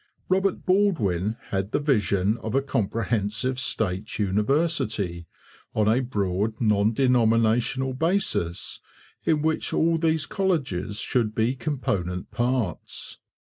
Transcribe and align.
Robert 0.29 0.65
Baldwin 0.65 1.37
had 1.51 1.71
the 1.73 1.79
vision 1.79 2.39
of 2.39 2.55
a 2.55 2.61
comprehensive 2.63 3.59
state 3.59 4.17
university, 4.17 5.27
on 5.75 5.87
a 5.87 5.99
broad 5.99 6.59
non 6.59 6.91
denominational 6.91 7.93
basis, 7.93 8.79
in 9.25 9.43
which 9.43 9.73
all 9.73 9.99
these 9.99 10.25
colleges 10.25 11.01
should 11.01 11.35
be 11.35 11.53
component 11.55 12.31
parts. 12.31 13.19